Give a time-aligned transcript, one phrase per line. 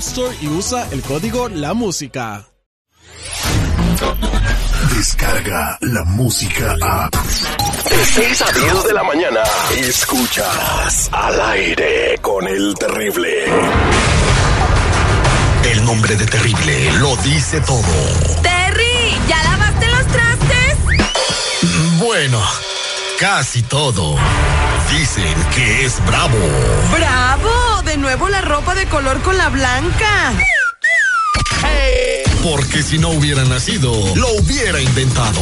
[0.00, 2.46] Store y usa el código La Música.
[4.96, 7.10] Descarga la música a.
[7.10, 9.42] De 6 a 10 de la mañana.
[9.76, 13.44] Escuchas al aire con el terrible.
[15.70, 17.82] El nombre de terrible lo dice todo.
[18.42, 20.78] Terry, ¿ya lavaste los trastes?
[21.98, 22.40] Bueno,
[23.18, 24.16] casi todo.
[24.90, 26.38] Dicen que es bravo.
[26.92, 27.82] ¡Bravo!
[27.84, 30.32] De nuevo la ropa de color con la blanca.
[32.42, 35.40] Porque si no hubiera nacido, lo hubiera inventado.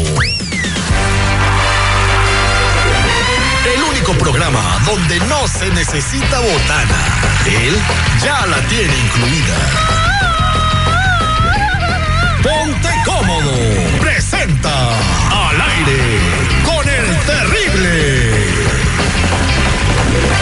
[3.74, 6.98] El único programa donde no se necesita botana.
[7.46, 7.76] Él
[8.22, 9.56] ya la tiene incluida.
[12.42, 13.52] Ponte cómodo.
[14.00, 14.88] Presenta
[15.30, 16.18] al aire
[16.64, 17.67] con el terrible.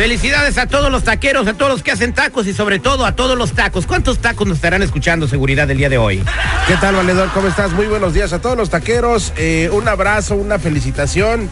[0.00, 3.14] Felicidades a todos los taqueros, a todos los que hacen tacos y sobre todo a
[3.14, 3.84] todos los tacos.
[3.84, 6.24] ¿Cuántos tacos nos estarán escuchando seguridad el día de hoy?
[6.66, 7.28] ¿Qué tal, valedor?
[7.34, 7.72] ¿Cómo estás?
[7.72, 9.34] Muy buenos días a todos los taqueros.
[9.36, 11.50] Eh, un abrazo, una felicitación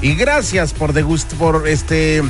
[0.00, 2.22] y gracias por degust por este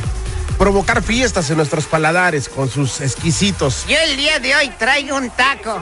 [0.59, 3.85] provocar fiestas en nuestros paladares con sus exquisitos.
[3.89, 5.81] Yo el día de hoy traigo un taco.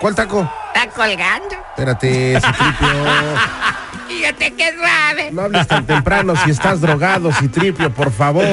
[0.00, 0.52] ¿Cuál taco?
[0.74, 1.56] ¿Está colgando?
[1.70, 2.88] Espérate, Citripio.
[4.28, 5.30] Suave.
[5.32, 8.44] No hables tan temprano si estás drogado, Citripio, por favor.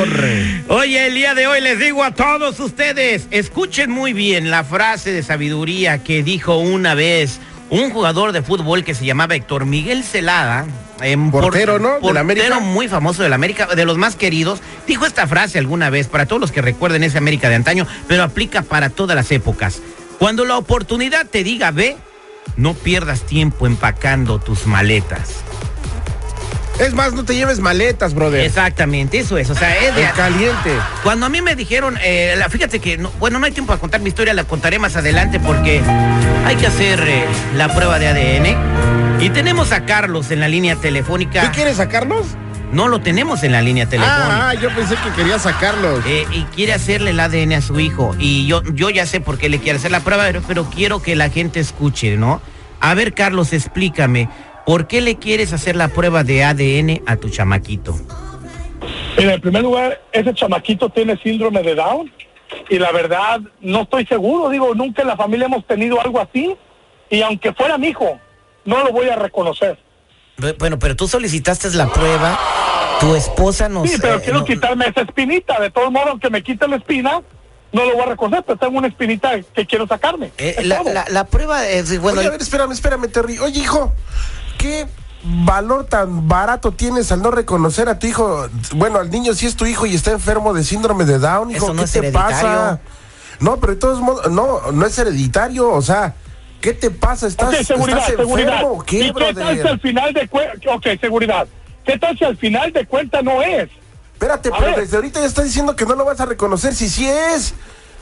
[0.67, 5.11] Oye, el día de hoy les digo a todos ustedes, escuchen muy bien la frase
[5.13, 7.39] de sabiduría que dijo una vez
[7.69, 10.65] un jugador de fútbol que se llamaba Héctor Miguel Celada.
[11.31, 11.93] por- Portero, ¿no?
[11.93, 12.59] Del Portero América.
[12.59, 14.61] muy famoso del América, de los más queridos.
[14.87, 18.23] Dijo esta frase alguna vez para todos los que recuerden ese América de antaño, pero
[18.23, 19.81] aplica para todas las épocas.
[20.19, 21.97] Cuando la oportunidad te diga ve,
[22.57, 25.43] no pierdas tiempo empacando tus maletas.
[26.79, 28.41] Es más, no te lleves maletas, brother.
[28.43, 29.49] Exactamente, eso es.
[29.51, 30.71] O sea, es de, En caliente.
[31.03, 33.79] Cuando a mí me dijeron, eh, la- fíjate que, no- bueno, no hay tiempo para
[33.79, 35.81] contar mi historia, la contaré más adelante porque
[36.45, 39.21] hay que hacer eh, la prueba de ADN.
[39.23, 41.51] Y tenemos a Carlos en la línea ¿Tú telefónica.
[41.51, 42.25] quieres sacarlos?
[42.71, 44.49] No lo tenemos en la línea telefónica.
[44.49, 46.03] Ah, yo pensé que querías sacarlos.
[46.07, 48.15] Eh, y quiere hacerle el ADN a su hijo.
[48.17, 51.01] Y yo, yo ya sé por qué le quiere hacer la prueba, pero, pero quiero
[51.01, 52.41] que la gente escuche, ¿no?
[52.79, 54.29] A ver, Carlos, explícame,
[54.71, 57.93] ¿por qué le quieres hacer la prueba de ADN a tu chamaquito?
[59.17, 62.09] Mira, en primer lugar, ese chamaquito tiene síndrome de Down
[62.69, 66.55] y la verdad no estoy seguro, digo, nunca en la familia hemos tenido algo así
[67.09, 68.17] y aunque fuera mi hijo,
[68.63, 69.77] no lo voy a reconocer.
[70.37, 72.39] Bu- Bueno, pero tú solicitaste la prueba,
[73.01, 73.89] tu esposa nos...
[73.89, 76.77] Sí, pero eh, quiero no- quitarme esa espinita, de todos modos, aunque me quite la
[76.77, 77.21] espina,
[77.73, 80.27] no lo voy a reconocer, pero tengo una espinita que quiero sacarme.
[80.37, 80.93] Eh, Es la, todo.
[80.93, 83.37] la- la prueba es, bueno, Oye, a ver, espérame, espérame, Terry.
[83.39, 83.93] Oye, hijo,
[84.57, 84.87] ¿qué
[85.23, 88.47] valor tan barato tienes al no reconocer a tu hijo?
[88.75, 91.65] Bueno, al niño si es tu hijo y está enfermo de síndrome de Down, hijo,
[91.65, 92.35] Eso no ¿qué es te hereditario.
[92.35, 92.79] pasa?
[93.39, 96.13] No, pero de todos modos, no, no es hereditario, o sea,
[96.61, 97.27] ¿qué te pasa?
[97.27, 98.53] ¿Estás, Ok, seguridad, estás seguridad.
[98.53, 101.47] enfermo o qué, ¿Y qué tal si al final de cuenta, ok, seguridad,
[101.85, 103.69] qué tal si al final de cuenta no es?
[104.13, 104.81] Espérate, A pero ver.
[104.81, 107.55] desde ahorita ya estás diciendo que no lo vas a reconocer, si sí es.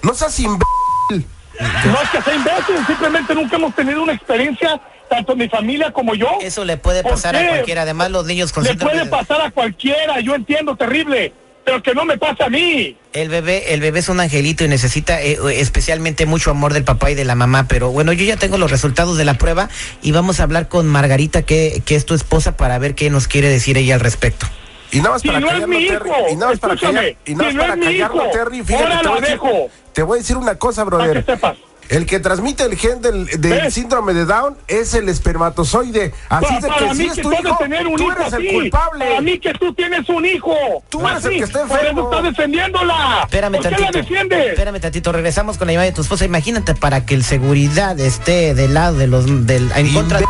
[0.04, 1.26] No seas imbécil.
[1.60, 4.80] No es que sea imbécil, simplemente nunca hemos tenido una experiencia,
[5.10, 6.28] tanto mi familia como yo.
[6.42, 7.82] eso le puede ¿Por pasar a cualquiera.
[7.82, 11.34] Además, los niños con Le puede de- pasar a cualquiera, yo entiendo, terrible.
[11.66, 12.98] pero que no me pase a mí.
[13.14, 17.12] El bebé, el bebé es un angelito y necesita eh, especialmente mucho amor del papá
[17.12, 19.70] y de la mamá, pero bueno, yo ya tengo los resultados de la prueba
[20.02, 23.28] y vamos a hablar con Margarita, que, que es tu esposa, para ver qué nos
[23.28, 24.48] quiere decir ella al respecto.
[24.92, 26.10] Y nada más Si para no es callarlo, mi Terry.
[26.10, 28.24] hijo, Y nada más para callar- y nada si más no para es mi callarlo,
[28.24, 28.64] hijo, Terry.
[28.64, 29.70] Fíjate, ahora decir, dejo.
[29.94, 31.26] Te voy a decir una cosa, Para brother.
[31.26, 31.58] que sepas.
[31.90, 36.14] El que transmite el gen del, del síndrome de Down es el espermatozoide.
[36.30, 38.12] Así Pa- de para que si mí es que tu hijo, tener un tú hijo
[38.12, 38.48] eres así.
[38.48, 39.06] el culpable.
[39.08, 40.54] Para mí que tú tienes un hijo.
[40.90, 42.04] Tú eres el Así, que está Por eso enfermo.
[42.12, 43.20] estás defendiéndola.
[43.24, 43.98] Espérame ¿Por qué la tantito.
[43.98, 44.48] defiendes?
[44.50, 46.26] Espérame tantito, regresamos con la llamada de tu esposa.
[46.26, 50.26] Imagínate para que el seguridad esté del lado de los del en contra de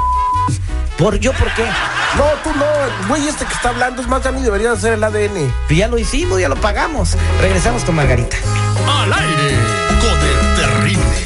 [0.98, 1.64] por yo por qué?
[2.18, 2.66] No, tú no.
[3.02, 5.52] El güey este que está hablando es más, ya ni debería hacer el ADN.
[5.70, 7.18] Ya lo hicimos, ya lo pagamos.
[7.42, 8.38] Regresamos con Margarita.
[8.90, 9.58] Al aire
[10.02, 11.20] con el terrible.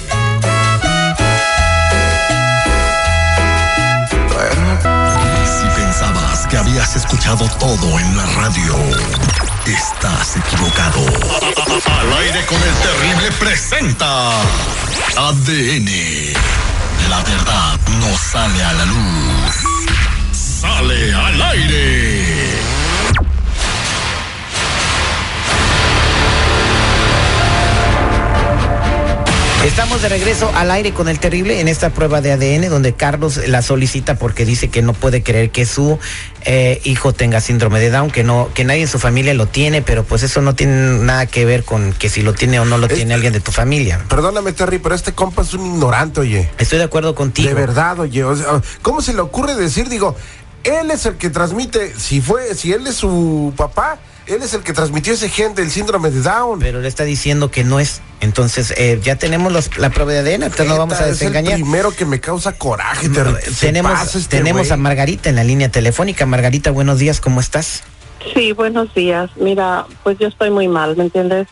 [5.45, 8.75] Si pensabas que habías escuchado todo en la radio,
[9.65, 11.05] estás equivocado.
[11.85, 14.29] Al aire con el terrible presenta
[15.17, 15.89] ADN.
[17.09, 19.55] La verdad no sale a la luz.
[20.31, 22.52] Sale al aire.
[29.63, 33.39] Estamos de regreso al aire con el terrible en esta prueba de ADN donde Carlos
[33.47, 35.97] la solicita porque dice que no puede creer que su
[36.43, 39.81] eh, hijo tenga síndrome de Down, que no, que nadie en su familia lo tiene,
[39.81, 42.77] pero pues eso no tiene nada que ver con que si lo tiene o no
[42.77, 44.03] lo Es- tiene alguien de tu familia.
[44.09, 46.49] Perdóname, Terry, pero este compa es un ignorante, oye.
[46.57, 47.47] Estoy de acuerdo contigo.
[47.47, 48.23] De verdad, oye.
[48.25, 50.15] o sea, ¿Cómo se le ocurre decir, digo,
[50.65, 54.61] él es el que transmite, si fue, si él es su papá, él es el
[54.61, 56.59] que transmitió ese gen del síndrome de Down.
[56.59, 58.01] Pero le está diciendo que no es.
[58.23, 61.55] Entonces, eh, ya tenemos los- la prueba de ADN, entonces no vamos a es desengañar.
[61.55, 63.09] el primero que me causa coraje.
[63.59, 66.25] Tenemos este tenemos a Margarita en la línea telefónica.
[66.25, 67.83] Margarita, buenos días, ¿cómo estás?
[68.33, 69.29] Sí, buenos días.
[69.35, 71.47] Mira, pues yo estoy muy mal, ¿me entiendes?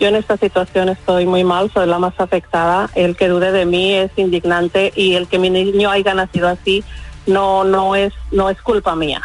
[0.00, 2.88] Yo en esta situación estoy muy mal, soy la más afectada.
[2.94, 6.82] El que dude de mí es indignante y el que mi niño haya nacido así
[7.26, 9.20] no no es no es culpa mía.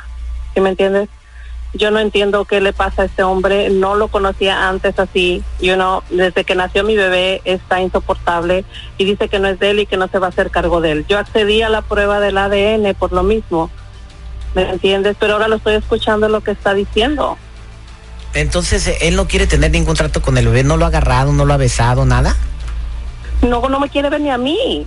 [0.54, 1.08] ¿Sí me entiendes?
[1.74, 5.76] Yo no entiendo qué le pasa a este hombre, no lo conocía antes así, you
[5.76, 8.66] know, desde que nació mi bebé está insoportable
[8.98, 10.82] y dice que no es de él y que no se va a hacer cargo
[10.82, 11.06] de él.
[11.08, 13.70] Yo accedí a la prueba del ADN por lo mismo.
[14.54, 15.16] ¿Me entiendes?
[15.18, 17.38] Pero ahora lo estoy escuchando lo que está diciendo.
[18.34, 21.32] Entonces, eh, él no quiere tener ningún trato con el bebé, no lo ha agarrado,
[21.32, 22.36] no lo ha besado, nada.
[23.42, 24.86] No, no me quiere ver ni a mí,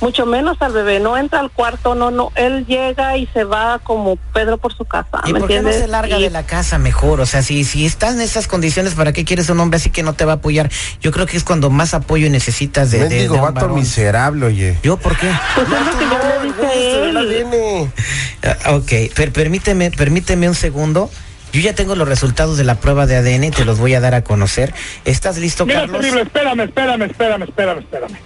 [0.00, 1.00] mucho menos al bebé.
[1.00, 2.30] No entra al cuarto, no, no.
[2.34, 5.20] Él llega y se va como Pedro por su casa.
[5.24, 7.20] ¿Y ¿me por qué no se larga Y- de la casa mejor?
[7.20, 10.02] O sea, si, si estás en esas condiciones, ¿para qué quieres un hombre así que
[10.02, 10.70] no te va a apoyar?
[11.00, 13.74] Yo creo que es cuando más apoyo necesitas de, de, un vato varón.
[13.76, 14.78] miserable, oye.
[14.82, 15.30] ¿Yo por qué?
[15.54, 17.46] Pues es lo que yo le dije a Güey, del él.
[17.46, 18.74] ADN.
[18.76, 21.10] Ok, per- permíteme, permíteme un segundo.
[21.52, 24.00] Yo ya tengo los resultados de la prueba de ADN y te los voy a
[24.00, 24.74] dar a conocer.
[25.04, 26.00] ¿Estás listo, Mira, Carlos?
[26.00, 28.16] terrible, espérame, espérame, espérame, espérame, espérame.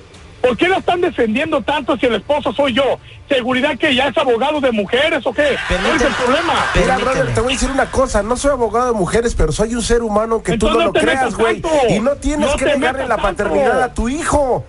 [0.41, 2.99] ¿Por qué la están defendiendo tanto si el esposo soy yo?
[3.29, 5.57] ¿Seguridad que ya es abogado de mujeres o qué?
[5.69, 6.15] ¿Cuál es el Permíteme.
[6.25, 6.53] problema?
[6.53, 7.05] Mira, Permíteme.
[7.05, 9.83] brother, te voy a decir una cosa, no soy abogado de mujeres, pero soy un
[9.83, 11.61] ser humano que tú no no lo creas, güey.
[11.89, 13.23] Y no tienes No que negarle la tanto.
[13.23, 14.65] paternidad a tu hijo.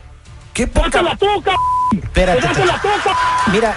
[0.54, 0.88] ¿Qué poca...
[0.90, 2.04] ¡Dátela tú, cabrón!
[2.04, 2.48] Espérate.
[3.52, 3.76] Mira,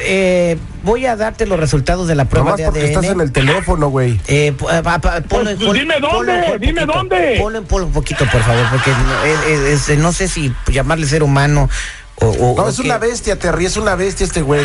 [0.00, 2.88] eh, voy a darte los resultados de la prueba Nomás de porque ADN.
[2.88, 4.20] estás en el teléfono, güey.
[4.26, 6.98] Eh, po- pa- pa- ponlo, Pues, pon- dime dónde, dime poquito.
[6.98, 7.36] dónde.
[7.40, 9.24] Ponlo en polvo un poquito, por favor, porque no,
[9.66, 11.68] es- no sé si llamarle ser humano
[12.16, 12.26] o...
[12.26, 14.64] o- No, o es una bestia, Terry, es una bestia este güey.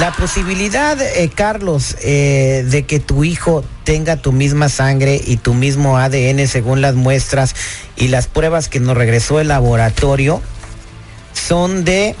[0.00, 5.54] La posibilidad, eh, Carlos, eh, de que tu hijo tenga tu misma sangre y tu
[5.54, 7.54] mismo ADN según las muestras
[7.94, 10.40] y las pruebas que nos regresó el laboratorio
[11.34, 12.16] son de...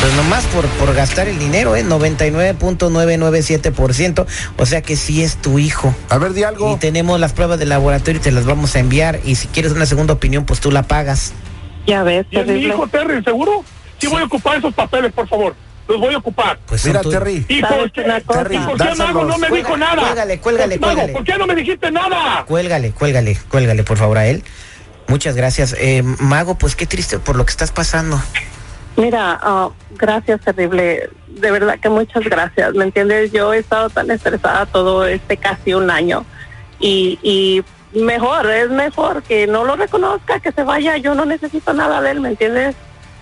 [0.00, 1.84] Pues nomás por, por gastar el dinero, ¿eh?
[1.84, 4.26] 99.997%.
[4.56, 5.94] O sea que sí es tu hijo.
[6.08, 6.72] A ver, di algo.
[6.74, 9.20] Y tenemos las pruebas del laboratorio y te las vamos a enviar.
[9.24, 11.34] Y si quieres una segunda opinión, pues tú la pagas.
[11.86, 13.62] Ya ves, ¿Y es mi hijo Terry, seguro?
[13.98, 15.54] Sí, voy a ocupar esos papeles, por favor.
[15.86, 16.58] Los voy a ocupar.
[16.66, 17.02] Pues Mira.
[17.02, 17.44] Terry.
[17.48, 18.40] ¿Y ¿Sabes por qué, una cosa?
[18.40, 18.98] ¿Y por qué Dáselos.
[18.98, 20.02] Mago no me Cuelga- dijo nada?
[20.02, 21.12] cuélgale, cuélgale, Mago, cuélgale.
[21.12, 22.44] ¿por qué no me dijiste nada?
[22.46, 24.42] Cuélgale, cuélgale, cuélgale, por favor, a él.
[25.08, 25.74] Muchas gracias.
[25.78, 28.22] Eh, Mago, pues qué triste por lo que estás pasando.
[29.00, 31.08] Mira, ah, gracias, terrible.
[31.28, 32.74] De verdad que muchas gracias.
[32.74, 33.32] ¿Me entiendes?
[33.32, 36.26] Yo he estado tan estresada todo este casi un año.
[36.78, 37.64] Y, y
[37.98, 40.98] mejor, es mejor que no lo reconozca, que se vaya.
[40.98, 42.76] Yo no necesito nada de él, ¿me entiendes?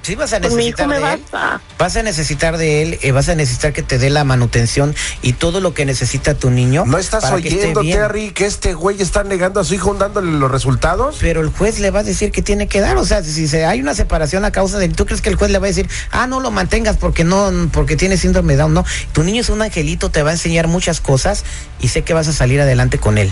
[0.09, 1.21] Sí, vas a Con mi hijo necesitar me de él.
[1.31, 1.61] basta.
[1.79, 5.35] Vas a necesitar de él, eh, vas a necesitar que te dé la manutención y
[5.35, 6.85] todo lo que necesita tu niño.
[6.87, 7.99] ¿No estás que oyendo, bien.
[7.99, 11.19] Terry, que este güey está negando a su hijo dándole los resultados?
[11.21, 13.67] Pero el juez le va a decir que tiene que dar, o sea, si se,
[13.67, 15.91] hay una separación a causa de, ¿tú crees que el juez le va a decir,
[16.11, 18.73] ah, no lo mantengas porque no, porque tiene síndrome de Down?
[18.73, 21.45] No, tu niño es un angelito, te va a enseñar muchas cosas
[21.81, 23.31] y sé que vas a salir adelante con él.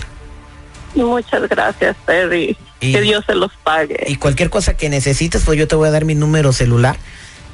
[0.97, 2.57] Muchas gracias, Terry.
[2.79, 4.03] Y- que Dios se los pague.
[4.07, 6.97] Y cualquier cosa que necesites, pues yo te voy a dar mi número celular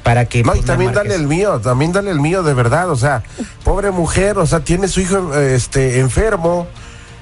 [0.02, 0.42] para que...
[0.42, 1.10] No, y pues, también marques.
[1.10, 3.22] dale el mío, también dale el mío de verdad, o sea,
[3.64, 6.66] pobre mujer, o sea, tiene su hijo este enfermo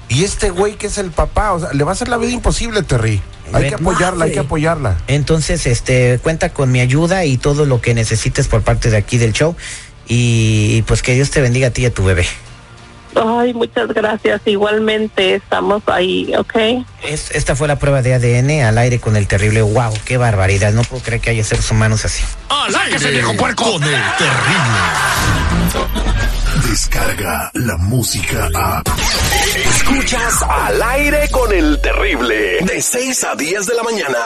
[0.09, 2.31] y este güey que es el papá, o sea, le va a hacer la vida
[2.31, 3.21] imposible, Terry.
[3.53, 4.97] Hay que apoyarla, hay que apoyarla.
[5.07, 9.17] Entonces, este, cuenta con mi ayuda y todo lo que necesites por parte de aquí
[9.17, 9.55] del show.
[10.07, 12.25] Y pues que Dios te bendiga a ti y a tu bebé.
[13.15, 14.41] Ay, muchas gracias.
[14.45, 16.53] Igualmente estamos ahí, ¿ok?
[17.03, 19.61] Es- esta fue la prueba de ADN al aire con el terrible.
[19.61, 19.93] ¡Wow!
[20.05, 20.71] ¡Qué barbaridad!
[20.73, 22.23] No puedo creer que haya seres humanos así.
[22.49, 22.97] Al aire
[23.55, 23.97] con el terrible.
[26.69, 28.81] Descarga la música a.
[29.75, 32.59] Escuchas al aire con el terrible.
[32.61, 34.17] De 6 a 10 de la mañana.